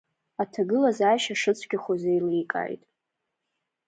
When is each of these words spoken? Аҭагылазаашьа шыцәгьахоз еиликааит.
Аҭагылазаашьа 0.41 1.35
шыцәгьахоз 1.41 2.01
еиликааит. 2.11 2.81